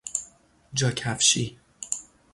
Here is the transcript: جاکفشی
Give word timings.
جاکفشی 0.73 1.57